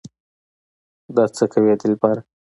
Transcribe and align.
دا 1.15 1.23
څه 1.35 1.45
کوې 1.51 1.73
دلبره 1.81 2.21